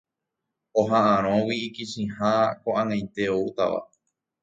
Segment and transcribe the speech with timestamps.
[0.81, 3.79] Oha'ãrõgui ikichiha ko'ag̃aite oútava.